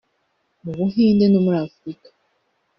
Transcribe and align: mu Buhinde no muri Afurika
mu 0.63 0.71
Buhinde 0.77 1.25
no 1.29 1.39
muri 1.45 1.57
Afurika 1.65 2.07